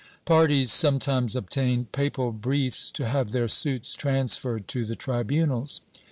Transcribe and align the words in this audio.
^ 0.21 0.25
Parties 0.25 0.71
sometimes 0.71 1.35
obtained 1.35 1.91
papal 1.91 2.31
briefs 2.31 2.89
to 2.89 3.07
have 3.07 3.29
their 3.29 3.47
suits 3.47 3.93
transferred 3.93 4.67
to 4.69 4.83
the 4.83 4.95
tribunals. 4.95 5.81